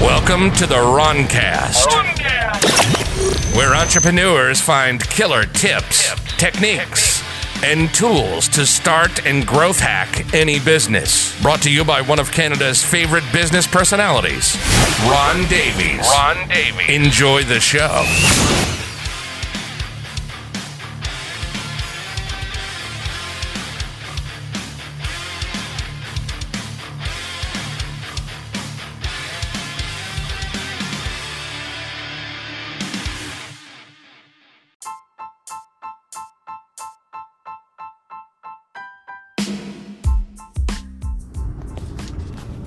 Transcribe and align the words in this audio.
Welcome 0.00 0.50
to 0.52 0.66
the 0.66 0.74
Roncast, 0.74 1.86
where 3.56 3.74
entrepreneurs 3.74 4.60
find 4.60 5.02
killer 5.02 5.44
tips, 5.44 6.14
techniques, 6.36 7.22
and 7.64 7.92
tools 7.94 8.46
to 8.48 8.66
start 8.66 9.24
and 9.26 9.46
growth 9.46 9.80
hack 9.80 10.34
any 10.34 10.60
business. 10.60 11.40
Brought 11.40 11.62
to 11.62 11.70
you 11.70 11.84
by 11.84 12.02
one 12.02 12.18
of 12.18 12.30
Canada's 12.30 12.84
favorite 12.84 13.24
business 13.32 13.66
personalities, 13.66 14.56
Ron 15.04 15.46
Davies. 15.48 16.06
Ron 16.12 16.46
Davies. 16.48 16.88
Enjoy 16.88 17.42
the 17.42 17.58
show. 17.58 18.04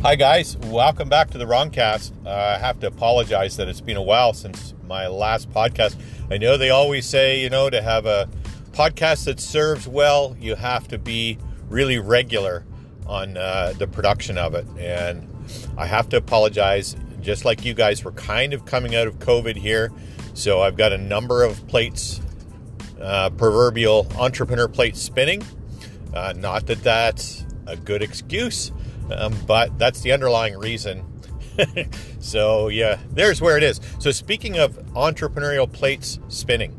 Hi 0.10 0.16
guys, 0.16 0.58
welcome 0.58 1.08
back 1.08 1.30
to 1.30 1.38
the 1.38 1.46
Roncast. 1.46 2.14
Uh, 2.26 2.32
I 2.32 2.58
have 2.58 2.80
to 2.80 2.88
apologize 2.88 3.58
that 3.58 3.68
it's 3.68 3.80
been 3.80 3.96
a 3.96 4.02
while 4.02 4.34
since 4.34 4.74
my 4.88 5.06
last 5.06 5.52
podcast. 5.52 6.02
I 6.32 6.40
know 6.40 6.58
they 6.58 6.72
always 6.72 7.06
say, 7.06 7.44
you 7.44 7.52
know, 7.52 7.70
to 7.70 7.80
have 7.80 8.08
a 8.08 8.28
podcast 8.72 9.26
that 9.26 9.40
serves 9.40 9.88
well, 9.88 10.36
you 10.40 10.56
have 10.56 10.88
to 10.88 10.98
be 10.98 11.38
really 11.68 12.00
regular 12.00 12.66
on 13.06 13.38
uh, 13.38 13.74
the 13.78 13.86
production 13.86 14.40
of 14.40 14.56
it. 14.56 14.66
And 14.80 15.30
I 15.78 15.86
have 15.86 16.10
to 16.10 16.18
apologize, 16.18 16.96
just 17.22 17.46
like 17.46 17.64
you 17.64 17.76
guys 17.76 18.04
were 18.04 18.14
kind 18.14 18.56
of 18.56 18.66
coming 18.66 18.96
out 18.96 19.06
of 19.06 19.20
COVID 19.20 19.58
here. 19.58 19.92
So 20.34 20.60
I've 20.60 20.76
got 20.76 20.92
a 20.92 20.98
number 20.98 21.44
of 21.44 21.68
plates, 21.68 22.20
uh, 23.00 23.30
proverbial 23.30 24.08
entrepreneur 24.18 24.68
plates 24.68 25.00
spinning. 25.00 25.46
Uh, 26.16 26.34
not 26.36 26.66
that 26.66 26.82
that's 26.82 27.46
a 27.68 27.76
good 27.76 28.02
excuse 28.02 28.72
um, 29.12 29.36
but 29.46 29.78
that's 29.78 30.02
the 30.02 30.12
underlying 30.12 30.58
reason. 30.58 31.06
so, 32.20 32.68
yeah, 32.68 33.00
there's 33.12 33.42
where 33.42 33.58
it 33.58 33.64
is. 33.64 33.82
So, 34.00 34.12
speaking 34.12 34.58
of 34.58 34.78
entrepreneurial 34.94 35.72
plates 35.72 36.20
spinning, 36.30 36.72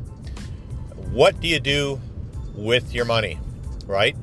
what 1.11 1.39
do 1.39 1.47
you 1.47 1.59
do 1.59 1.99
with 2.55 2.93
your 2.93 3.05
money, 3.05 3.39
right? 3.85 4.15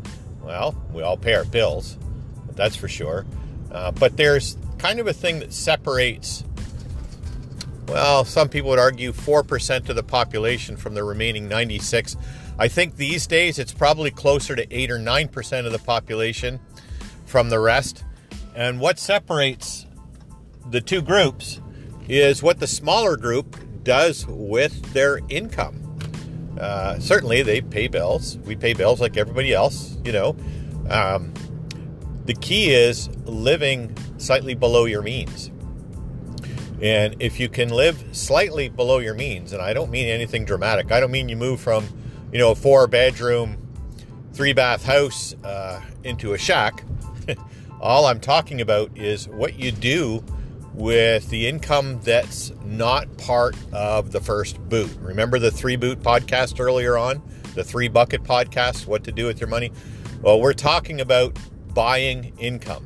Well, 0.42 0.74
we 0.92 1.02
all 1.02 1.16
pay 1.16 1.34
our 1.34 1.44
bills, 1.44 1.98
that's 2.54 2.76
for 2.76 2.88
sure. 2.88 3.26
Uh, 3.70 3.90
but 3.92 4.16
there's 4.16 4.56
kind 4.78 4.98
of 4.98 5.06
a 5.06 5.12
thing 5.12 5.40
that 5.40 5.52
separates, 5.52 6.44
well, 7.86 8.24
some 8.24 8.48
people 8.48 8.70
would 8.70 8.78
argue 8.78 9.12
4% 9.12 9.88
of 9.88 9.96
the 9.96 10.02
population 10.02 10.76
from 10.76 10.94
the 10.94 11.04
remaining 11.04 11.48
96. 11.48 12.16
I 12.58 12.68
think 12.68 12.96
these 12.96 13.26
days 13.26 13.58
it's 13.58 13.72
probably 13.72 14.10
closer 14.10 14.56
to 14.56 14.66
8 14.74 14.90
or 14.90 14.98
9% 14.98 15.66
of 15.66 15.72
the 15.72 15.78
population 15.78 16.60
from 17.28 17.50
the 17.50 17.60
rest. 17.60 18.04
And 18.54 18.80
what 18.80 18.98
separates 18.98 19.86
the 20.70 20.80
two 20.80 21.02
groups 21.02 21.60
is 22.08 22.42
what 22.42 22.58
the 22.58 22.66
smaller 22.66 23.16
group 23.16 23.56
does 23.84 24.26
with 24.26 24.92
their 24.92 25.20
income. 25.28 25.84
Uh, 26.58 26.98
certainly, 26.98 27.42
they 27.42 27.60
pay 27.60 27.86
bills. 27.86 28.38
We 28.38 28.56
pay 28.56 28.72
bills 28.72 29.00
like 29.00 29.16
everybody 29.16 29.52
else, 29.52 29.96
you 30.04 30.12
know. 30.12 30.36
Um, 30.90 31.32
the 32.24 32.34
key 32.34 32.70
is 32.74 33.08
living 33.24 33.96
slightly 34.18 34.54
below 34.54 34.86
your 34.86 35.02
means. 35.02 35.50
And 36.82 37.16
if 37.20 37.40
you 37.40 37.48
can 37.48 37.70
live 37.70 38.02
slightly 38.12 38.68
below 38.68 38.98
your 38.98 39.14
means, 39.14 39.52
and 39.52 39.62
I 39.62 39.72
don't 39.72 39.90
mean 39.90 40.08
anything 40.08 40.44
dramatic, 40.44 40.92
I 40.92 41.00
don't 41.00 41.10
mean 41.10 41.28
you 41.28 41.36
move 41.36 41.60
from, 41.60 41.86
you 42.32 42.38
know, 42.38 42.52
a 42.52 42.54
four 42.54 42.86
bedroom, 42.86 43.56
three 44.32 44.52
bath 44.52 44.84
house 44.84 45.34
uh, 45.44 45.80
into 46.04 46.34
a 46.34 46.38
shack. 46.38 46.84
All 47.80 48.06
I'm 48.06 48.18
talking 48.18 48.60
about 48.60 48.96
is 48.96 49.28
what 49.28 49.58
you 49.58 49.70
do 49.70 50.24
with 50.74 51.28
the 51.30 51.46
income 51.46 52.00
that's 52.02 52.52
not 52.64 53.16
part 53.18 53.56
of 53.72 54.10
the 54.10 54.20
first 54.20 54.58
boot. 54.68 54.90
Remember 55.00 55.38
the 55.38 55.50
three 55.50 55.76
boot 55.76 56.00
podcast 56.00 56.58
earlier 56.58 56.98
on? 56.98 57.22
The 57.54 57.62
three 57.62 57.88
bucket 57.88 58.24
podcast, 58.24 58.86
what 58.86 59.04
to 59.04 59.12
do 59.12 59.26
with 59.26 59.40
your 59.40 59.48
money? 59.48 59.70
Well, 60.22 60.40
we're 60.40 60.54
talking 60.54 61.00
about 61.00 61.38
buying 61.72 62.32
income. 62.38 62.84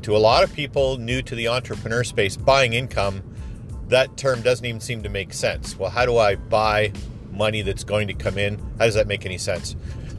To 0.00 0.16
a 0.16 0.18
lot 0.18 0.42
of 0.42 0.52
people 0.54 0.96
new 0.96 1.20
to 1.20 1.34
the 1.34 1.48
entrepreneur 1.48 2.02
space, 2.02 2.36
buying 2.36 2.72
income, 2.72 3.22
that 3.88 4.16
term 4.16 4.40
doesn't 4.40 4.64
even 4.64 4.80
seem 4.80 5.02
to 5.02 5.10
make 5.10 5.34
sense. 5.34 5.78
Well, 5.78 5.90
how 5.90 6.06
do 6.06 6.16
I 6.16 6.36
buy 6.36 6.92
money 7.30 7.60
that's 7.60 7.84
going 7.84 8.08
to 8.08 8.14
come 8.14 8.38
in? 8.38 8.58
How 8.78 8.86
does 8.86 8.94
that 8.94 9.06
make 9.06 9.26
any 9.26 9.36
sense? 9.36 9.76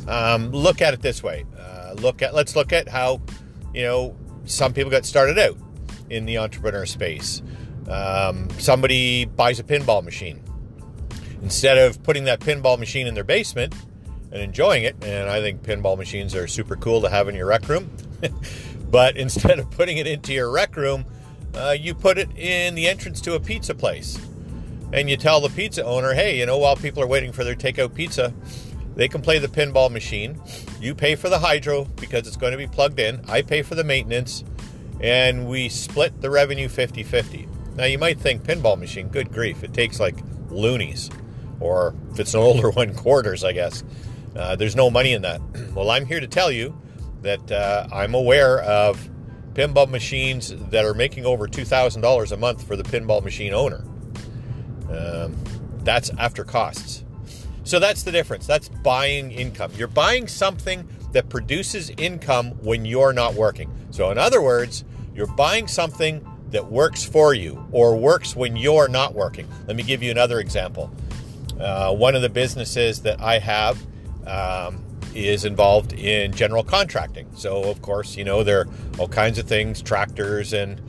Um, 0.07 0.51
look 0.51 0.83
at 0.83 0.93
it 0.93 1.01
this 1.01 1.23
way. 1.23 1.45
Uh, 1.57 1.93
look 1.97 2.21
at 2.21 2.35
let's 2.35 2.55
look 2.55 2.71
at 2.71 2.87
how 2.87 3.21
you 3.75 3.83
know, 3.83 4.15
some 4.45 4.73
people 4.73 4.89
got 4.89 5.05
started 5.05 5.37
out 5.37 5.57
in 6.09 6.25
the 6.25 6.37
entrepreneur 6.37 6.85
space. 6.85 7.41
Um, 7.89 8.49
somebody 8.57 9.25
buys 9.25 9.59
a 9.59 9.63
pinball 9.63 10.03
machine. 10.03 10.41
Instead 11.41 11.77
of 11.77 12.01
putting 12.01 12.23
that 12.23 12.39
pinball 12.39 12.79
machine 12.79 13.05
in 13.05 13.13
their 13.13 13.23
basement 13.23 13.75
and 14.31 14.41
enjoying 14.41 14.83
it, 14.83 14.95
and 15.03 15.29
I 15.29 15.41
think 15.41 15.61
pinball 15.61 15.97
machines 15.97 16.33
are 16.33 16.47
super 16.47 16.75
cool 16.75 17.01
to 17.01 17.09
have 17.09 17.27
in 17.27 17.35
your 17.35 17.47
rec 17.47 17.67
room, 17.67 17.91
but 18.89 19.17
instead 19.17 19.59
of 19.59 19.69
putting 19.71 19.97
it 19.97 20.07
into 20.07 20.33
your 20.33 20.49
rec 20.49 20.75
room, 20.75 21.05
uh, 21.53 21.75
you 21.77 21.93
put 21.93 22.17
it 22.17 22.29
in 22.37 22.75
the 22.75 22.87
entrance 22.87 23.21
to 23.21 23.35
a 23.35 23.39
pizza 23.39 23.75
place. 23.75 24.17
And 24.93 25.09
you 25.09 25.17
tell 25.17 25.41
the 25.41 25.49
pizza 25.49 25.83
owner, 25.83 26.13
hey, 26.13 26.39
you 26.39 26.45
know, 26.45 26.57
while 26.57 26.75
people 26.75 27.03
are 27.03 27.07
waiting 27.07 27.31
for 27.31 27.43
their 27.43 27.55
takeout 27.55 27.93
pizza, 27.93 28.33
they 28.95 29.07
can 29.07 29.21
play 29.21 29.39
the 29.39 29.47
pinball 29.47 29.91
machine. 29.91 30.41
You 30.79 30.95
pay 30.95 31.15
for 31.15 31.29
the 31.29 31.39
hydro 31.39 31.85
because 31.85 32.27
it's 32.27 32.37
going 32.37 32.51
to 32.51 32.57
be 32.57 32.67
plugged 32.67 32.99
in. 32.99 33.23
I 33.27 33.41
pay 33.41 33.61
for 33.61 33.75
the 33.75 33.83
maintenance. 33.83 34.43
And 35.01 35.47
we 35.47 35.67
split 35.67 36.21
the 36.21 36.29
revenue 36.29 36.69
50 36.69 37.03
50. 37.03 37.47
Now, 37.75 37.83
you 37.83 37.97
might 37.97 38.19
think 38.19 38.43
pinball 38.43 38.79
machine, 38.79 39.09
good 39.09 39.31
grief, 39.33 39.63
it 39.63 39.73
takes 39.73 39.99
like 39.99 40.15
loonies. 40.49 41.09
Or 41.59 41.93
if 42.11 42.19
it's 42.19 42.33
an 42.33 42.39
older 42.41 42.71
one, 42.71 42.95
quarters, 42.95 43.43
I 43.43 43.51
guess. 43.51 43.83
Uh, 44.35 44.55
there's 44.55 44.75
no 44.75 44.89
money 44.89 45.13
in 45.13 45.21
that. 45.23 45.41
well, 45.75 45.89
I'm 45.91 46.05
here 46.05 46.19
to 46.19 46.27
tell 46.27 46.51
you 46.51 46.79
that 47.21 47.51
uh, 47.51 47.87
I'm 47.91 48.13
aware 48.13 48.61
of 48.61 49.09
pinball 49.53 49.89
machines 49.89 50.53
that 50.69 50.85
are 50.85 50.93
making 50.93 51.25
over 51.25 51.47
$2,000 51.47 52.31
a 52.31 52.37
month 52.37 52.67
for 52.67 52.75
the 52.75 52.83
pinball 52.83 53.23
machine 53.23 53.53
owner. 53.53 53.83
Um, 54.89 55.35
that's 55.83 56.09
after 56.17 56.43
costs. 56.43 57.03
So 57.65 57.79
that's 57.79 58.03
the 58.03 58.11
difference. 58.11 58.45
That's 58.45 58.69
buying 58.69 59.31
income. 59.31 59.71
You're 59.75 59.87
buying 59.87 60.27
something 60.27 60.87
that 61.13 61.29
produces 61.29 61.89
income 61.97 62.51
when 62.61 62.85
you're 62.85 63.11
not 63.11 63.33
working. 63.33 63.71
So, 63.89 64.11
in 64.11 64.19
other 64.19 64.41
words, 64.41 64.85
you're 65.15 65.25
buying 65.25 65.67
something 65.67 66.25
that 66.51 66.71
works 66.71 67.03
for 67.03 67.33
you 67.33 67.67
or 67.71 67.97
works 67.97 68.35
when 68.35 68.55
you're 68.55 68.87
not 68.87 69.15
working. 69.15 69.47
Let 69.67 69.75
me 69.75 69.83
give 69.83 70.03
you 70.03 70.11
another 70.11 70.39
example. 70.39 70.93
Uh, 71.59 71.93
one 71.95 72.15
of 72.15 72.21
the 72.21 72.29
businesses 72.29 73.01
that 73.01 73.19
I 73.19 73.39
have 73.39 73.83
um, 74.27 74.83
is 75.15 75.43
involved 75.43 75.93
in 75.93 76.33
general 76.33 76.63
contracting. 76.63 77.27
So, 77.35 77.63
of 77.63 77.81
course, 77.81 78.15
you 78.15 78.25
know, 78.25 78.43
there 78.43 78.59
are 78.59 78.67
all 78.99 79.07
kinds 79.07 79.39
of 79.39 79.47
things 79.47 79.81
tractors 79.81 80.53
and 80.53 80.79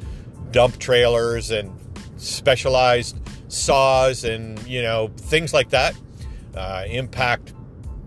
dump 0.50 0.78
trailers 0.78 1.50
and 1.50 1.72
specialized 2.18 3.18
saws 3.48 4.24
and, 4.24 4.62
you 4.66 4.82
know, 4.82 5.10
things 5.16 5.54
like 5.54 5.70
that 5.70 5.94
uh, 6.56 6.84
impact 6.88 7.52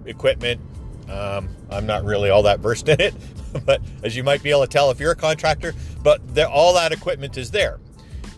equipment. 0.06 0.62
Um, 1.10 1.50
I'm 1.70 1.86
not 1.86 2.04
really 2.04 2.30
all 2.30 2.44
that 2.44 2.60
versed 2.60 2.90
in 2.90 3.00
it, 3.00 3.16
but 3.66 3.82
as 4.04 4.16
you 4.16 4.24
might 4.24 4.44
be 4.44 4.52
able 4.52 4.62
to 4.62 4.68
tell 4.68 4.92
if 4.92 5.00
you're 5.00 5.12
a 5.12 5.16
contractor, 5.16 5.74
but 6.04 6.22
all 6.40 6.74
that 6.74 6.92
equipment 6.92 7.38
is 7.38 7.52
there. 7.52 7.80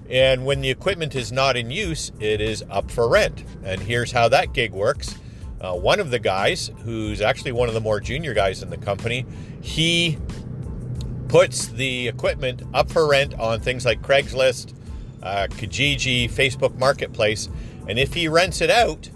And 0.10 0.46
when 0.46 0.60
the 0.60 0.69
equipment 0.69 1.16
is 1.16 1.31
not 1.31 1.56
in 1.56 1.72
use, 1.72 2.12
it 2.19 2.42
is 2.42 2.63
up 2.69 2.92
for 2.92 3.08
rent. 3.08 3.46
And 3.63 3.80
here's 3.80 4.12
how 4.12 4.28
that 4.28 4.54
gig 4.54 4.74
works. 4.74 5.16
Uh, 5.62 5.74
one 5.74 6.00
of 6.00 6.12
the 6.12 6.19
guys, 6.19 6.69
who's 6.84 7.22
actually 7.22 7.54
one 7.54 7.69
of 7.69 7.74
the 7.74 7.80
more 7.80 8.00
junior 8.02 8.34
guys 8.34 8.62
in 8.62 8.69
the 8.69 8.78
company, 8.78 9.25
he 9.62 10.18
puts 11.30 11.68
the 11.68 12.10
equipment 12.10 12.62
up 12.74 12.92
for 12.92 13.08
rent 13.08 13.34
on 13.36 13.62
things 13.62 13.86
like 13.86 14.02
Craigslist, 14.02 14.74
uh, 15.24 15.48
Kijiji, 15.50 16.30
Facebook 16.30 16.78
Marketplace. 16.78 17.48
And 17.88 17.98
if 17.98 18.13
he 18.13 18.28
rents 18.28 18.60
it 18.60 18.69
out, 18.69 19.10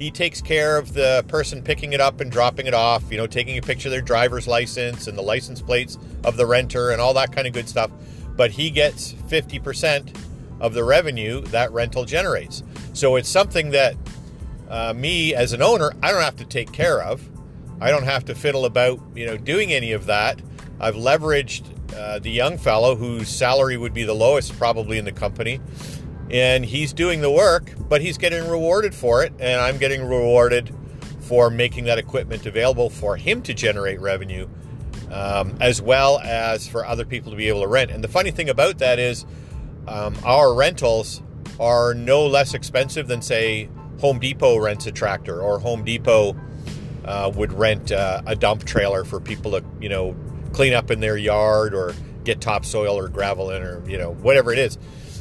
he 0.00 0.10
takes 0.10 0.40
care 0.40 0.78
of 0.78 0.94
the 0.94 1.22
person 1.28 1.62
picking 1.62 1.92
it 1.92 2.00
up 2.00 2.22
and 2.22 2.32
dropping 2.32 2.66
it 2.66 2.72
off, 2.72 3.04
you 3.12 3.18
know, 3.18 3.26
taking 3.26 3.58
a 3.58 3.60
picture 3.60 3.88
of 3.88 3.92
their 3.92 4.00
driver's 4.00 4.48
license 4.48 5.06
and 5.06 5.16
the 5.16 5.22
license 5.22 5.60
plates 5.60 5.98
of 6.24 6.38
the 6.38 6.46
renter 6.46 6.90
and 6.90 7.02
all 7.02 7.12
that 7.12 7.32
kind 7.32 7.46
of 7.46 7.52
good 7.52 7.68
stuff. 7.68 7.90
But 8.34 8.50
he 8.50 8.70
gets 8.70 9.12
50% 9.12 10.16
of 10.58 10.72
the 10.72 10.84
revenue 10.84 11.42
that 11.48 11.70
rental 11.72 12.06
generates. 12.06 12.62
So 12.94 13.16
it's 13.16 13.28
something 13.28 13.72
that 13.72 13.94
uh, 14.70 14.94
me 14.94 15.34
as 15.34 15.52
an 15.52 15.60
owner, 15.60 15.92
I 16.02 16.12
don't 16.12 16.22
have 16.22 16.36
to 16.36 16.46
take 16.46 16.72
care 16.72 17.02
of. 17.02 17.28
I 17.78 17.90
don't 17.90 18.04
have 18.04 18.24
to 18.24 18.34
fiddle 18.34 18.64
about, 18.64 19.00
you 19.14 19.26
know, 19.26 19.36
doing 19.36 19.70
any 19.70 19.92
of 19.92 20.06
that. 20.06 20.40
I've 20.80 20.94
leveraged 20.94 21.64
uh, 21.94 22.20
the 22.20 22.30
young 22.30 22.56
fellow 22.56 22.96
whose 22.96 23.28
salary 23.28 23.76
would 23.76 23.92
be 23.92 24.04
the 24.04 24.14
lowest 24.14 24.56
probably 24.56 24.96
in 24.96 25.04
the 25.04 25.12
company. 25.12 25.60
And 26.30 26.64
he's 26.64 26.92
doing 26.92 27.20
the 27.20 27.30
work, 27.30 27.74
but 27.88 28.00
he's 28.00 28.16
getting 28.16 28.48
rewarded 28.48 28.94
for 28.94 29.22
it. 29.24 29.32
And 29.40 29.60
I'm 29.60 29.78
getting 29.78 30.02
rewarded 30.02 30.74
for 31.20 31.50
making 31.50 31.84
that 31.84 31.98
equipment 31.98 32.46
available 32.46 32.90
for 32.90 33.16
him 33.16 33.42
to 33.42 33.54
generate 33.54 34.00
revenue, 34.00 34.48
um, 35.10 35.56
as 35.60 35.82
well 35.82 36.20
as 36.20 36.68
for 36.68 36.84
other 36.84 37.04
people 37.04 37.30
to 37.30 37.36
be 37.36 37.48
able 37.48 37.62
to 37.62 37.68
rent. 37.68 37.90
And 37.90 38.02
the 38.02 38.08
funny 38.08 38.30
thing 38.30 38.48
about 38.48 38.78
that 38.78 38.98
is, 38.98 39.26
um, 39.86 40.14
our 40.24 40.54
rentals 40.54 41.22
are 41.58 41.94
no 41.94 42.26
less 42.26 42.54
expensive 42.54 43.08
than, 43.08 43.22
say, 43.22 43.68
Home 44.00 44.18
Depot 44.18 44.58
rents 44.58 44.86
a 44.86 44.92
tractor 44.92 45.40
or 45.40 45.58
Home 45.58 45.84
Depot 45.84 46.36
uh, 47.04 47.30
would 47.34 47.52
rent 47.52 47.92
uh, 47.92 48.22
a 48.26 48.34
dump 48.34 48.64
trailer 48.64 49.04
for 49.04 49.20
people 49.20 49.52
to, 49.52 49.64
you 49.80 49.88
know, 49.88 50.16
clean 50.52 50.72
up 50.72 50.90
in 50.90 51.00
their 51.00 51.16
yard 51.16 51.74
or 51.74 51.94
get 52.24 52.40
topsoil 52.40 52.98
or 52.98 53.08
gravel 53.08 53.50
in 53.50 53.62
or, 53.62 53.88
you 53.88 53.98
know, 53.98 54.14
whatever 54.14 54.52
it 54.52 54.58
is. 54.58 54.78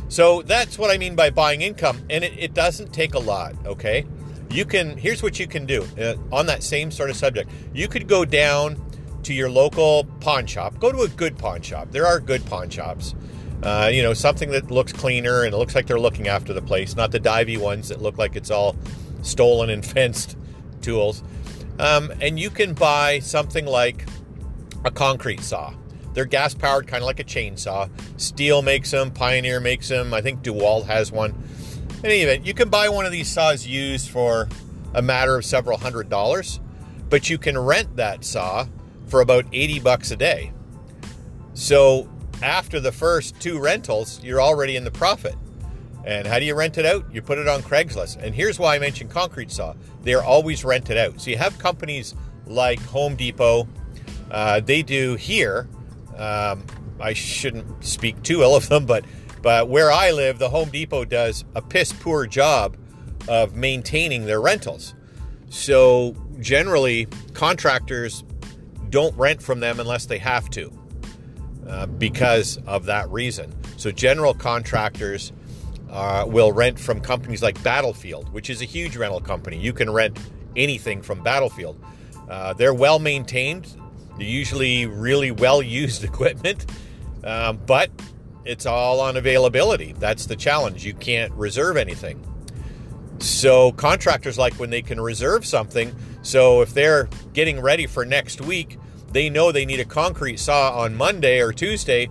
So 0.10 0.42
that's 0.42 0.78
what 0.78 0.90
I 0.92 0.98
mean 0.98 1.16
by 1.16 1.30
buying 1.30 1.62
income. 1.62 2.02
And 2.10 2.24
it, 2.24 2.34
it 2.38 2.54
doesn't 2.54 2.92
take 2.92 3.14
a 3.14 3.20
lot, 3.20 3.56
okay? 3.66 4.06
You 4.50 4.66
can, 4.66 4.98
here's 4.98 5.22
what 5.22 5.40
you 5.40 5.48
can 5.48 5.66
do 5.66 5.86
uh, 6.00 6.16
on 6.32 6.48
that 6.48 6.64
same 6.64 6.92
sort 6.92 7.12
of 7.12 7.16
subject. 7.16 7.52
You 7.74 7.88
could 7.88 8.08
go 8.08 8.26
down 8.26 8.84
to 9.24 9.34
your 9.34 9.50
local 9.50 10.06
pawn 10.20 10.48
shop, 10.48 10.80
go 10.80 10.92
to 10.92 11.02
a 11.02 11.08
good 11.08 11.38
pawn 11.38 11.62
shop. 11.62 11.92
There 11.92 12.08
are 12.08 12.20
good 12.20 12.44
pawn 12.48 12.70
shops. 12.70 13.14
Uh, 13.62 13.90
you 13.92 14.02
know, 14.02 14.14
something 14.14 14.50
that 14.52 14.72
looks 14.72 14.94
cleaner 14.94 15.44
and 15.44 15.54
it 15.54 15.58
looks 15.58 15.76
like 15.76 15.86
they're 15.86 16.00
looking 16.00 16.28
after 16.28 16.54
the 16.54 16.62
place, 16.62 16.96
not 16.96 17.12
the 17.12 17.20
divey 17.20 17.58
ones 17.58 17.90
that 17.90 18.02
look 18.02 18.18
like 18.18 18.36
it's 18.36 18.50
all 18.50 18.76
stolen 19.22 19.70
and 19.70 19.86
fenced 19.86 20.36
tools. 20.82 21.24
Um, 21.78 22.12
and 22.20 22.40
you 22.40 22.50
can 22.50 22.74
buy 22.74 23.20
something 23.20 23.66
like 23.66 24.08
a 24.86 24.92
concrete 24.92 25.42
saw. 25.42 25.74
They're 26.14 26.26
gas 26.26 26.54
powered, 26.54 26.88
kind 26.88 27.02
of 27.02 27.08
like 27.08 27.20
a 27.20 27.24
chainsaw. 27.24 27.90
Stihl 28.18 28.64
makes 28.64 28.92
them, 28.92 29.12
Pioneer 29.12 29.60
makes 29.60 29.90
them. 29.90 30.14
I 30.14 30.22
think 30.22 30.42
DeWalt 30.42 30.86
has 30.86 31.12
one. 31.12 31.32
In 32.00 32.06
any 32.06 32.22
event, 32.22 32.46
you 32.46 32.54
can 32.54 32.70
buy 32.70 32.90
one 32.90 33.06
of 33.06 33.12
these 33.12 33.28
saws 33.30 33.68
used 33.68 34.10
for 34.10 34.48
a 34.94 35.02
matter 35.02 35.36
of 35.36 35.46
several 35.46 35.78
hundred 35.78 36.10
dollars, 36.10 36.60
but 37.10 37.30
you 37.30 37.38
can 37.38 37.58
rent 37.58 37.96
that 37.98 38.24
saw 38.24 38.68
for 39.08 39.22
about 39.22 39.46
80 39.52 39.80
bucks 39.80 40.12
a 40.12 40.16
day. 40.16 40.54
So 41.54 42.10
after 42.42 42.80
the 42.80 42.92
first 42.92 43.40
two 43.42 43.60
rentals, 43.60 44.24
you're 44.24 44.42
already 44.42 44.76
in 44.76 44.84
the 44.84 44.92
profit. 44.92 45.36
And 46.06 46.26
how 46.26 46.40
do 46.40 46.46
you 46.46 46.56
rent 46.56 46.78
it 46.78 46.86
out? 46.86 47.06
You 47.12 47.22
put 47.22 47.38
it 47.38 47.48
on 47.48 47.62
Craigslist. 47.62 48.18
And 48.24 48.34
here's 48.34 48.58
why 48.58 48.76
I 48.76 48.80
mentioned 48.80 49.10
concrete 49.10 49.52
saw. 49.52 49.76
They're 50.02 50.24
always 50.24 50.64
rented 50.64 50.98
out. 50.98 51.20
So 51.20 51.30
you 51.30 51.38
have 51.38 51.58
companies 51.60 52.16
like 52.46 52.82
Home 52.84 53.16
Depot. 53.16 53.68
Uh, 54.32 54.62
they 54.62 54.82
do 54.82 55.16
here. 55.16 55.68
Um, 56.20 56.64
I 57.00 57.14
shouldn't 57.14 57.84
speak 57.84 58.22
too 58.24 58.42
ill 58.42 58.56
of 58.56 58.68
them, 58.70 58.86
but 58.86 59.06
but 59.42 59.70
where 59.70 59.90
I 59.90 60.12
live, 60.12 60.38
the 60.38 60.50
Home 60.50 60.70
Depot 60.70 61.06
does 61.06 61.46
a 61.56 61.62
piss 61.62 61.94
poor 61.94 62.28
job 62.28 62.76
of 63.30 63.56
maintaining 63.56 64.26
their 64.26 64.42
rentals. 64.42 64.96
So 65.50 66.14
generally, 66.40 67.08
contractors 67.34 68.24
don't 68.90 69.16
rent 69.18 69.42
from 69.42 69.62
them 69.62 69.80
unless 69.80 70.08
they 70.08 70.18
have 70.18 70.50
to, 70.52 70.72
uh, 71.68 71.86
because 71.86 72.58
of 72.66 72.86
that 72.86 73.10
reason. 73.10 73.54
So 73.78 73.92
general 73.92 74.34
contractors 74.34 75.32
uh, 75.90 76.26
will 76.28 76.52
rent 76.52 76.78
from 76.78 77.00
companies 77.00 77.42
like 77.42 77.62
Battlefield, 77.64 78.32
which 78.34 78.50
is 78.50 78.62
a 78.62 78.66
huge 78.66 78.98
rental 78.98 79.22
company. 79.22 79.58
You 79.58 79.74
can 79.74 79.90
rent 79.90 80.20
anything 80.56 81.02
from 81.02 81.24
Battlefield. 81.24 81.82
Uh, 82.30 82.54
they're 82.54 82.74
well 82.74 83.00
maintained. 83.00 83.76
They're 84.20 84.28
usually 84.28 84.86
really 84.86 85.32
well 85.32 85.62
used 85.62 86.04
equipment, 86.12 86.66
um, 87.24 87.60
but 87.66 87.90
it's 88.46 88.66
all 88.66 89.00
on 89.00 89.18
availability. 89.18 89.94
That's 89.94 90.26
the 90.26 90.36
challenge. 90.36 90.86
You 90.86 90.94
can't 90.94 91.32
reserve 91.34 91.78
anything. 91.78 92.24
So 93.20 93.72
contractors 93.74 94.38
like 94.38 94.54
when 94.56 94.70
they 94.70 94.82
can 94.82 95.00
reserve 95.00 95.46
something. 95.46 95.96
So 96.22 96.62
if 96.62 96.74
they're 96.74 97.10
getting 97.34 97.60
ready 97.60 97.86
for 97.86 98.06
next 98.06 98.42
week, 98.42 98.78
they 99.12 99.30
know 99.30 99.52
they 99.52 99.66
need 99.66 99.80
a 99.80 99.86
concrete 99.86 100.40
saw 100.40 100.78
on 100.80 100.96
Monday 100.96 101.42
or 101.42 101.52
Tuesday. 101.52 102.10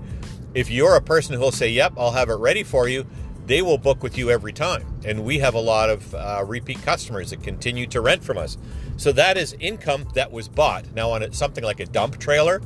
If 0.55 0.71
you're 0.71 0.97
a 0.97 1.03
person 1.03 1.37
who'll 1.37 1.53
say, 1.53 1.69
"Yep, 1.69 1.95
I'll 1.97 2.13
have 2.13 2.31
it 2.31 2.35
ready 2.35 2.63
for 2.63 2.89
you," 2.89 3.07
they 3.49 3.63
will 3.63 3.79
book 3.79 4.03
with 4.03 4.19
you 4.19 4.31
every 4.31 4.53
time. 4.53 5.01
And 5.05 5.25
we 5.25 5.39
have 5.39 5.55
a 5.55 5.61
lot 5.61 5.89
of 5.89 6.15
uh, 6.15 6.45
repeat 6.47 6.83
customers 6.83 7.31
that 7.31 7.43
continue 7.43 7.87
to 7.89 8.01
rent 8.01 8.23
from 8.23 8.37
us. 8.37 8.59
So 8.99 9.11
that 9.13 9.39
is 9.39 9.55
income 9.59 10.07
that 10.15 10.31
was 10.31 10.49
bought. 10.49 10.85
Now, 10.95 11.11
on 11.13 11.33
something 11.33 11.65
like 11.65 11.81
a 11.81 11.87
dump 11.87 12.19
trailer, 12.19 12.61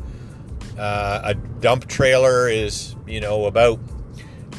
uh, 0.77 1.21
a 1.23 1.35
dump 1.35 1.87
trailer 1.87 2.49
is, 2.49 2.97
you 3.07 3.21
know, 3.21 3.47
about 3.47 3.79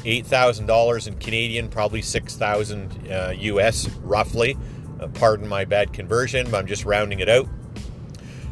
$8,000 0.06 1.08
in 1.08 1.16
Canadian, 1.16 1.68
probably 1.68 2.02
6,000 2.02 3.12
uh, 3.12 3.34
US 3.36 3.90
roughly. 3.98 4.58
Uh, 5.00 5.08
pardon 5.08 5.48
my 5.48 5.66
bad 5.66 5.92
conversion, 5.92 6.50
but 6.50 6.58
I'm 6.58 6.68
just 6.68 6.86
rounding 6.86 7.20
it 7.20 7.28
out. 7.28 7.50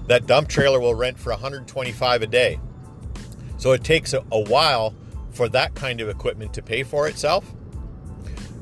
That 0.08 0.28
dump 0.28 0.50
trailer 0.50 0.80
will 0.80 0.96
rent 0.96 1.18
for 1.18 1.32
125 1.32 2.22
a 2.22 2.28
day. 2.28 2.60
So 3.58 3.72
it 3.72 3.84
takes 3.84 4.12
a, 4.12 4.26
a 4.30 4.42
while 4.42 4.94
for 5.30 5.48
that 5.50 5.74
kind 5.76 6.02
of 6.02 6.10
equipment 6.10 6.54
to 6.56 6.62
pay 6.62 6.84
for 6.84 7.08
itself. 7.08 7.54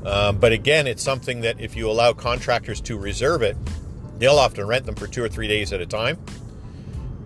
Um, 0.06 0.38
but 0.38 0.51
again, 0.51 0.88
it's 0.88 1.04
something 1.04 1.42
that 1.42 1.60
if 1.60 1.75
you 1.75 1.90
allow 1.90 2.13
contractors 2.13 2.80
to 2.81 2.98
reserve 2.98 3.42
it, 3.42 3.57
they'll 4.18 4.40
often 4.40 4.66
rent 4.66 4.86
them 4.86 4.96
for 4.96 5.07
two 5.07 5.24
or 5.24 5.30
three 5.30 5.48
days 5.48 5.74
at 5.74 5.81
a 5.81 5.86
time. 5.86 6.18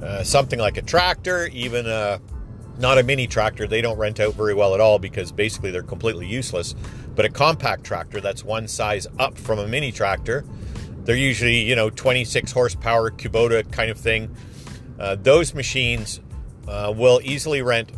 Uh, 0.02 0.24
something 0.24 0.60
like 0.60 0.78
a 0.78 0.82
tractor, 0.82 1.48
even 1.48 1.86
a 1.88 2.20
not 2.80 2.98
a 2.98 3.04
mini 3.04 3.28
tractor, 3.28 3.68
they 3.68 3.82
don't 3.82 3.98
rent 3.98 4.20
out 4.20 4.34
very 4.34 4.54
well 4.54 4.74
at 4.74 4.82
all 4.82 4.98
because 4.98 5.32
basically 5.32 5.72
they're 5.72 5.84
completely 5.84 6.26
useless. 6.26 6.74
But 7.16 7.26
a 7.26 7.30
compact 7.30 7.84
tractor 7.84 8.20
that's 8.20 8.44
one 8.44 8.68
size 8.68 9.08
up 9.20 9.38
from 9.38 9.60
a 9.60 9.68
mini 9.68 9.92
tractor, 9.92 10.44
they're 11.06 11.16
usually 11.16 11.62
you 11.62 11.76
know 11.76 11.90
26 11.90 12.52
horsepower 12.52 13.12
Kubota 13.12 13.70
kind 13.72 13.92
of 13.92 13.98
thing. 13.98 14.36
Uh, 15.00 15.16
those 15.16 15.54
machines 15.54 16.20
uh, 16.68 16.94
will 16.96 17.22
easily 17.24 17.62
rent 17.62 17.92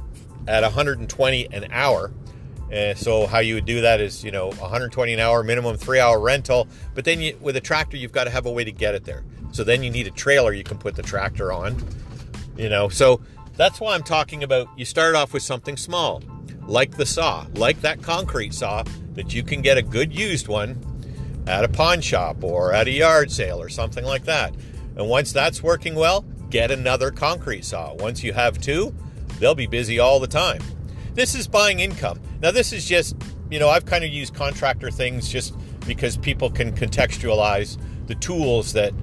at 0.48 0.63
120 0.63 1.48
an 1.51 1.68
hour 1.71 2.12
and 2.71 2.97
so 2.97 3.27
how 3.27 3.39
you 3.39 3.56
would 3.56 3.65
do 3.65 3.81
that 3.81 4.01
is, 4.01 4.23
you 4.23 4.31
know, 4.31 4.47
120 4.47 5.13
an 5.13 5.19
hour, 5.19 5.44
minimum 5.44 5.77
three 5.77 6.00
hour 6.00 6.19
rental. 6.19 6.67
But 6.94 7.06
then 7.06 7.21
you, 7.21 7.38
with 7.39 7.56
a 7.56 7.62
tractor, 7.62 7.97
you've 7.97 8.12
got 8.12 8.23
to 8.23 8.29
have 8.29 8.45
a 8.45 8.51
way 8.51 8.63
to 8.63 8.71
get 8.71 8.95
it 8.95 9.06
there. 9.06 9.23
So 9.51 9.63
then 9.63 9.83
you 9.83 9.89
need 9.89 10.07
a 10.07 10.12
trailer 10.12 10.51
you 10.51 10.63
can 10.63 10.77
put 10.77 10.95
the 10.95 11.03
tractor 11.03 11.53
on. 11.53 11.81
You 12.57 12.69
know, 12.69 12.89
so 12.89 13.21
that's 13.56 13.79
why 13.79 13.94
I'm 13.94 14.03
talking 14.03 14.44
about. 14.44 14.67
You 14.77 14.85
start 14.85 15.15
off 15.15 15.33
with 15.33 15.44
something 15.44 15.77
small, 15.77 16.23
like 16.67 16.97
the 16.97 17.06
saw, 17.06 17.45
like 17.56 17.81
that 17.81 18.01
concrete 18.01 18.53
saw 18.53 18.83
that 19.13 19.33
you 19.33 19.44
can 19.44 19.61
get 19.61 19.78
a 19.78 19.81
good 19.81 20.13
used 20.13 20.47
one 20.47 20.78
at 21.47 21.63
a 21.63 21.69
pawn 21.69 22.01
shop 22.01 22.44
or 22.44 22.73
at 22.73 22.87
a 22.87 22.92
yard 22.92 23.31
sale 23.31 23.61
or 23.61 23.69
something 23.69 24.04
like 24.04 24.25
that. 24.25 24.54
And 24.97 25.07
once 25.07 25.31
that's 25.31 25.61
working 25.61 25.95
well, 25.95 26.25
get 26.49 26.71
another 26.71 27.11
concrete 27.11 27.66
saw. 27.66 27.94
Once 27.95 28.23
you 28.23 28.33
have 28.33 28.59
two, 28.59 28.95
they'll 29.40 29.56
be 29.56 29.68
busy 29.68 29.99
all 29.99 30.19
the 30.19 30.28
time. 30.28 30.61
This 31.13 31.35
is 31.35 31.47
buying 31.47 31.80
income. 31.80 32.19
Now, 32.42 32.51
this 32.51 32.73
is 32.73 32.85
just, 32.87 33.15
you 33.49 33.59
know, 33.59 33.69
I've 33.69 33.85
kind 33.85 34.04
of 34.04 34.09
used 34.09 34.33
contractor 34.33 34.92
things 34.92 35.30
just 35.30 35.56
because 35.85 36.18
people 36.18 36.49
can 36.49 36.75
contextualize 36.75 37.77
the 38.07 38.15
tools 38.15 38.73
that 38.73 38.94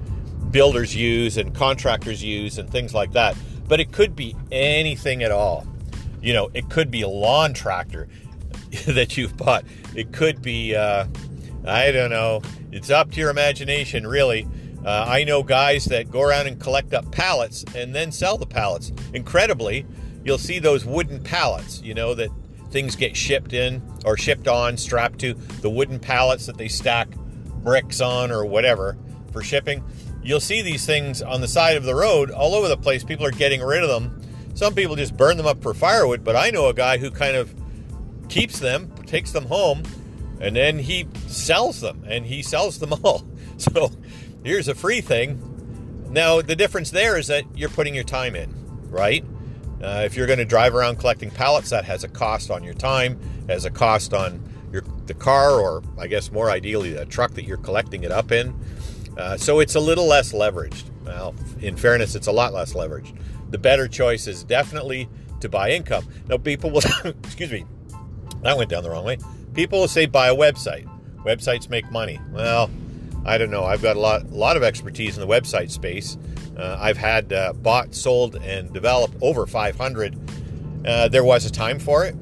builders 0.51 0.95
use 0.95 1.37
and 1.37 1.53
contractors 1.53 2.23
use 2.23 2.57
and 2.57 2.69
things 2.69 2.93
like 2.93 3.11
that. 3.13 3.35
But 3.67 3.79
it 3.79 3.91
could 3.91 4.15
be 4.15 4.35
anything 4.51 5.23
at 5.23 5.31
all. 5.31 5.65
You 6.21 6.33
know, 6.33 6.49
it 6.53 6.69
could 6.69 6.91
be 6.91 7.01
a 7.01 7.07
lawn 7.07 7.53
tractor 7.53 8.07
that 8.85 9.17
you've 9.17 9.35
bought. 9.35 9.65
It 9.95 10.13
could 10.13 10.41
be, 10.41 10.75
uh, 10.75 11.05
I 11.65 11.91
don't 11.91 12.09
know. 12.09 12.41
It's 12.71 12.89
up 12.89 13.11
to 13.11 13.19
your 13.19 13.29
imagination, 13.29 14.07
really. 14.07 14.47
Uh, 14.85 15.05
I 15.07 15.23
know 15.23 15.43
guys 15.43 15.85
that 15.85 16.11
go 16.11 16.21
around 16.21 16.47
and 16.47 16.59
collect 16.59 16.93
up 16.93 17.09
pallets 17.11 17.63
and 17.75 17.95
then 17.95 18.11
sell 18.11 18.37
the 18.37 18.45
pallets. 18.45 18.91
Incredibly, 19.13 19.85
you'll 20.25 20.37
see 20.37 20.59
those 20.59 20.85
wooden 20.85 21.23
pallets, 21.23 21.81
you 21.81 21.93
know, 21.93 22.13
that 22.15 22.29
things 22.73 22.95
get 22.95 23.15
shipped 23.15 23.53
in 23.53 23.81
or 24.03 24.17
shipped 24.17 24.47
on, 24.47 24.75
strapped 24.75 25.19
to 25.19 25.35
the 25.61 25.69
wooden 25.69 25.99
pallets 25.99 26.47
that 26.47 26.57
they 26.57 26.67
stack 26.67 27.07
bricks 27.63 28.01
on 28.01 28.31
or 28.31 28.45
whatever 28.45 28.97
for 29.31 29.41
shipping. 29.41 29.83
You'll 30.23 30.39
see 30.39 30.61
these 30.61 30.85
things 30.85 31.21
on 31.21 31.39
the 31.39 31.47
side 31.47 31.77
of 31.77 31.83
the 31.83 31.95
road 31.95 32.31
all 32.31 32.55
over 32.55 32.67
the 32.67 32.75
place. 32.75 33.03
People 33.03 33.25
are 33.25 33.31
getting 33.31 33.61
rid 33.61 33.83
of 33.83 33.89
them. 33.89 34.21
Some 34.55 34.73
people 34.73 34.95
just 34.95 35.15
burn 35.15 35.37
them 35.37 35.45
up 35.45 35.61
for 35.61 35.73
firewood, 35.73 36.23
but 36.23 36.35
I 36.35 36.49
know 36.49 36.67
a 36.67 36.73
guy 36.73 36.97
who 36.97 37.11
kind 37.11 37.35
of 37.35 37.53
keeps 38.27 38.59
them, 38.59 38.91
takes 39.05 39.31
them 39.31 39.45
home, 39.45 39.83
and 40.41 40.55
then 40.55 40.79
he 40.79 41.07
sells 41.27 41.79
them 41.79 42.03
and 42.07 42.25
he 42.25 42.41
sells 42.41 42.79
them 42.79 42.93
all. 43.03 43.23
So 43.57 43.91
here's 44.43 44.67
a 44.67 44.75
free 44.75 45.01
thing. 45.01 45.49
Now, 46.09 46.41
the 46.41 46.55
difference 46.55 46.91
there 46.91 47.17
is 47.17 47.27
that 47.27 47.43
you're 47.55 47.69
putting 47.69 47.95
your 47.95 48.03
time 48.03 48.35
in, 48.35 48.53
right? 48.89 49.23
Uh, 49.83 50.03
if 50.05 50.15
you're 50.15 50.27
going 50.27 50.39
to 50.39 50.45
drive 50.45 50.73
around 50.73 50.97
collecting 50.97 51.29
pallets, 51.29 51.69
that 51.69 51.83
has 51.83 52.05
a 52.05 52.07
cost 52.07 52.49
on 52.49 52.63
your 52.63 52.73
time, 52.73 53.19
has 53.49 53.65
a 53.65 53.69
cost 53.69 54.13
on 54.13 54.41
your 54.71 54.81
the 55.07 55.13
car, 55.13 55.59
or 55.59 55.83
I 55.99 56.07
guess 56.07 56.31
more 56.31 56.49
ideally 56.49 56.93
the 56.93 57.05
truck 57.05 57.31
that 57.31 57.43
you're 57.43 57.57
collecting 57.57 58.03
it 58.03 58.11
up 58.11 58.31
in. 58.31 58.57
Uh, 59.17 59.35
so 59.37 59.59
it's 59.59 59.75
a 59.75 59.79
little 59.79 60.07
less 60.07 60.31
leveraged. 60.31 60.85
Well, 61.05 61.35
in 61.59 61.75
fairness, 61.75 62.15
it's 62.15 62.27
a 62.27 62.31
lot 62.31 62.53
less 62.53 62.73
leveraged. 62.73 63.13
The 63.51 63.57
better 63.57 63.87
choice 63.87 64.25
is 64.25 64.43
definitely 64.43 65.09
to 65.41 65.49
buy 65.49 65.71
income. 65.71 66.07
Now, 66.27 66.37
people 66.37 66.71
will, 66.71 66.81
excuse 67.03 67.51
me, 67.51 67.65
that 68.41 68.57
went 68.57 68.69
down 68.69 68.83
the 68.83 68.89
wrong 68.89 69.03
way. 69.03 69.17
People 69.53 69.81
will 69.81 69.87
say 69.89 70.05
buy 70.05 70.29
a 70.29 70.35
website. 70.35 70.89
Websites 71.25 71.69
make 71.69 71.91
money. 71.91 72.19
Well, 72.31 72.71
I 73.25 73.37
don't 73.37 73.51
know. 73.51 73.65
I've 73.65 73.81
got 73.81 73.97
a 73.97 73.99
lot, 73.99 74.23
a 74.23 74.35
lot 74.35 74.57
of 74.57 74.63
expertise 74.63 75.17
in 75.17 75.27
the 75.27 75.31
website 75.31 75.71
space. 75.71 76.17
Uh, 76.57 76.77
I've 76.79 76.97
had 76.97 77.33
uh, 77.33 77.53
bought, 77.53 77.95
sold, 77.95 78.35
and 78.35 78.71
developed 78.73 79.15
over 79.21 79.45
500. 79.45 80.15
Uh, 80.85 81.07
there 81.07 81.23
was 81.23 81.45
a 81.45 81.51
time 81.51 81.79
for 81.79 82.05
it. 82.05 82.15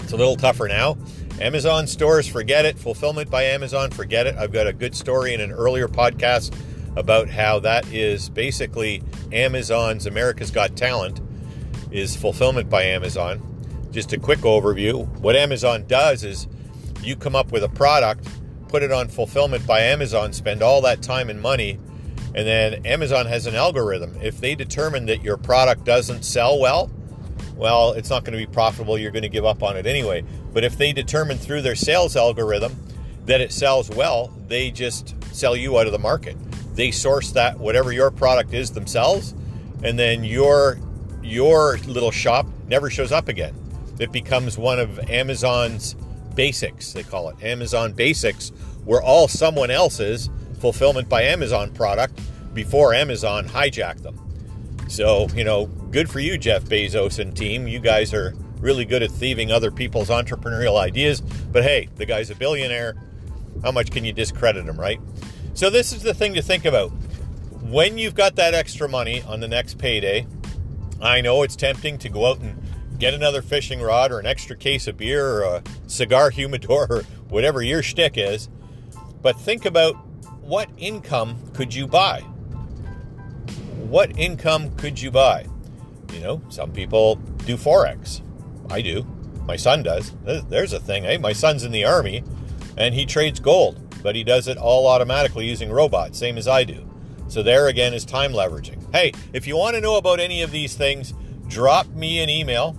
It's 0.00 0.12
a 0.12 0.16
little 0.16 0.36
tougher 0.36 0.68
now. 0.68 0.98
Amazon 1.40 1.86
stores, 1.86 2.28
forget 2.28 2.64
it. 2.64 2.78
Fulfillment 2.78 3.30
by 3.30 3.44
Amazon, 3.44 3.90
forget 3.90 4.26
it. 4.26 4.36
I've 4.36 4.52
got 4.52 4.66
a 4.66 4.72
good 4.72 4.94
story 4.94 5.34
in 5.34 5.40
an 5.40 5.50
earlier 5.50 5.88
podcast 5.88 6.54
about 6.96 7.28
how 7.28 7.58
that 7.60 7.90
is 7.92 8.28
basically 8.28 9.02
Amazon's 9.32 10.06
America's 10.06 10.50
Got 10.50 10.76
Talent 10.76 11.20
is 11.90 12.14
fulfillment 12.16 12.70
by 12.70 12.84
Amazon. 12.84 13.42
Just 13.90 14.12
a 14.12 14.18
quick 14.18 14.40
overview. 14.40 15.08
What 15.20 15.36
Amazon 15.36 15.84
does 15.86 16.24
is 16.24 16.46
you 17.02 17.16
come 17.16 17.34
up 17.34 17.52
with 17.52 17.64
a 17.64 17.68
product, 17.68 18.28
put 18.68 18.82
it 18.82 18.92
on 18.92 19.08
fulfillment 19.08 19.66
by 19.66 19.80
Amazon, 19.80 20.32
spend 20.32 20.62
all 20.62 20.80
that 20.82 21.02
time 21.02 21.30
and 21.30 21.40
money, 21.40 21.78
and 22.34 22.46
then 22.46 22.86
Amazon 22.86 23.26
has 23.26 23.46
an 23.46 23.54
algorithm. 23.54 24.18
If 24.22 24.40
they 24.40 24.54
determine 24.54 25.06
that 25.06 25.22
your 25.22 25.36
product 25.36 25.84
doesn't 25.84 26.24
sell 26.24 26.58
well, 26.58 26.90
well, 27.56 27.92
it's 27.92 28.10
not 28.10 28.24
going 28.24 28.38
to 28.38 28.44
be 28.44 28.52
profitable. 28.52 28.98
You're 28.98 29.12
going 29.12 29.22
to 29.22 29.28
give 29.28 29.44
up 29.44 29.62
on 29.62 29.76
it 29.76 29.86
anyway. 29.86 30.24
But 30.52 30.64
if 30.64 30.76
they 30.76 30.92
determine 30.92 31.38
through 31.38 31.62
their 31.62 31.76
sales 31.76 32.16
algorithm 32.16 32.76
that 33.26 33.40
it 33.40 33.52
sells 33.52 33.88
well, 33.90 34.32
they 34.48 34.70
just 34.70 35.14
sell 35.34 35.56
you 35.56 35.78
out 35.78 35.86
of 35.86 35.92
the 35.92 35.98
market. 35.98 36.36
They 36.74 36.90
source 36.90 37.30
that 37.32 37.58
whatever 37.58 37.92
your 37.92 38.10
product 38.10 38.52
is 38.52 38.72
themselves, 38.72 39.34
and 39.82 39.98
then 39.98 40.24
your 40.24 40.78
your 41.22 41.78
little 41.86 42.10
shop 42.10 42.46
never 42.66 42.90
shows 42.90 43.12
up 43.12 43.28
again. 43.28 43.54
It 43.98 44.12
becomes 44.12 44.58
one 44.58 44.78
of 44.78 44.98
Amazon's 45.08 45.94
basics, 46.34 46.92
they 46.92 47.04
call 47.04 47.28
it. 47.30 47.42
Amazon 47.42 47.92
basics, 47.92 48.50
where 48.84 49.00
all 49.00 49.28
someone 49.28 49.70
else's 49.70 50.28
fulfillment 50.64 51.10
by 51.10 51.20
Amazon 51.20 51.70
product 51.74 52.18
before 52.54 52.94
Amazon 52.94 53.46
hijacked 53.46 54.00
them. 54.00 54.18
So, 54.88 55.28
you 55.34 55.44
know, 55.44 55.66
good 55.66 56.08
for 56.08 56.20
you, 56.20 56.38
Jeff 56.38 56.64
Bezos 56.64 57.18
and 57.18 57.36
team. 57.36 57.68
You 57.68 57.80
guys 57.80 58.14
are 58.14 58.32
really 58.60 58.86
good 58.86 59.02
at 59.02 59.10
thieving 59.10 59.52
other 59.52 59.70
people's 59.70 60.08
entrepreneurial 60.08 60.80
ideas. 60.80 61.20
But 61.20 61.64
hey, 61.64 61.90
the 61.96 62.06
guy's 62.06 62.30
a 62.30 62.34
billionaire. 62.34 62.94
How 63.62 63.72
much 63.72 63.90
can 63.90 64.06
you 64.06 64.14
discredit 64.14 64.64
him, 64.64 64.80
right? 64.80 64.98
So, 65.52 65.68
this 65.68 65.92
is 65.92 66.02
the 66.02 66.14
thing 66.14 66.32
to 66.32 66.40
think 66.40 66.64
about. 66.64 66.88
When 67.60 67.98
you've 67.98 68.14
got 68.14 68.36
that 68.36 68.54
extra 68.54 68.88
money 68.88 69.20
on 69.24 69.40
the 69.40 69.48
next 69.48 69.76
payday, 69.76 70.26
I 70.98 71.20
know 71.20 71.42
it's 71.42 71.56
tempting 71.56 71.98
to 71.98 72.08
go 72.08 72.24
out 72.24 72.38
and 72.38 72.58
get 72.98 73.12
another 73.12 73.42
fishing 73.42 73.82
rod 73.82 74.12
or 74.12 74.18
an 74.18 74.24
extra 74.24 74.56
case 74.56 74.86
of 74.86 74.96
beer 74.96 75.26
or 75.26 75.42
a 75.42 75.62
cigar 75.88 76.30
humidor 76.30 76.86
or 76.88 77.02
whatever 77.28 77.60
your 77.60 77.82
shtick 77.82 78.16
is. 78.16 78.48
But 79.20 79.38
think 79.38 79.66
about 79.66 79.96
what 80.44 80.68
income 80.76 81.38
could 81.54 81.74
you 81.74 81.86
buy? 81.86 82.20
What 83.88 84.18
income 84.18 84.74
could 84.76 85.00
you 85.00 85.10
buy? 85.10 85.46
You 86.12 86.20
know, 86.20 86.42
some 86.50 86.70
people 86.70 87.16
do 87.46 87.56
Forex. 87.56 88.20
I 88.70 88.82
do. 88.82 89.06
My 89.46 89.56
son 89.56 89.82
does. 89.82 90.12
There's 90.24 90.72
a 90.72 90.80
thing, 90.80 91.06
eh? 91.06 91.16
My 91.18 91.32
son's 91.32 91.64
in 91.64 91.72
the 91.72 91.84
army 91.84 92.22
and 92.76 92.94
he 92.94 93.06
trades 93.06 93.40
gold, 93.40 93.80
but 94.02 94.14
he 94.14 94.24
does 94.24 94.48
it 94.48 94.58
all 94.58 94.86
automatically 94.86 95.46
using 95.46 95.70
robots, 95.70 96.18
same 96.18 96.36
as 96.36 96.46
I 96.46 96.64
do. 96.64 96.88
So 97.28 97.42
there 97.42 97.68
again 97.68 97.94
is 97.94 98.04
time 98.04 98.32
leveraging. 98.32 98.92
Hey, 98.92 99.12
if 99.32 99.46
you 99.46 99.56
want 99.56 99.76
to 99.76 99.80
know 99.80 99.96
about 99.96 100.20
any 100.20 100.42
of 100.42 100.50
these 100.50 100.76
things, 100.76 101.14
drop 101.48 101.86
me 101.88 102.20
an 102.20 102.28
email, 102.28 102.76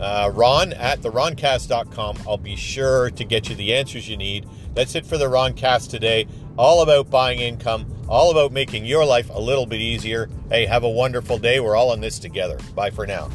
uh, 0.00 0.30
ron 0.32 0.72
at 0.74 1.00
theroncast.com. 1.00 2.18
I'll 2.26 2.36
be 2.36 2.56
sure 2.56 3.10
to 3.10 3.24
get 3.24 3.48
you 3.48 3.56
the 3.56 3.74
answers 3.74 4.08
you 4.08 4.16
need. 4.16 4.46
That's 4.74 4.94
it 4.94 5.06
for 5.06 5.18
the 5.18 5.26
Roncast 5.26 5.90
today. 5.90 6.26
All 6.56 6.82
about 6.82 7.10
buying 7.10 7.40
income, 7.40 7.86
all 8.08 8.30
about 8.30 8.52
making 8.52 8.84
your 8.84 9.04
life 9.04 9.28
a 9.30 9.40
little 9.40 9.66
bit 9.66 9.80
easier. 9.80 10.28
Hey, 10.50 10.66
have 10.66 10.84
a 10.84 10.88
wonderful 10.88 11.38
day. 11.38 11.58
We're 11.58 11.76
all 11.76 11.92
in 11.92 12.00
this 12.00 12.18
together. 12.18 12.58
Bye 12.74 12.90
for 12.90 13.06
now. 13.06 13.28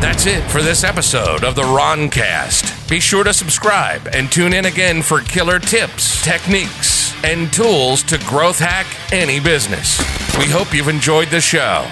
That's 0.00 0.26
it 0.26 0.42
for 0.50 0.60
this 0.60 0.84
episode 0.84 1.44
of 1.44 1.54
the 1.54 1.62
Roncast. 1.62 2.88
Be 2.90 3.00
sure 3.00 3.24
to 3.24 3.32
subscribe 3.32 4.06
and 4.12 4.30
tune 4.30 4.52
in 4.52 4.66
again 4.66 5.00
for 5.00 5.20
killer 5.20 5.58
tips, 5.58 6.22
techniques, 6.22 7.14
and 7.24 7.50
tools 7.52 8.02
to 8.04 8.18
growth 8.26 8.58
hack 8.58 8.86
any 9.12 9.40
business. 9.40 9.98
We 10.38 10.44
hope 10.44 10.74
you've 10.74 10.88
enjoyed 10.88 11.28
the 11.28 11.40
show. 11.40 11.90